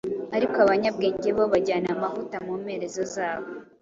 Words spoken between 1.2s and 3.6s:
bo bajyana amavuta mu mperezozabo.